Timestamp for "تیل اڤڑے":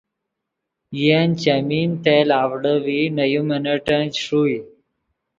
2.03-2.75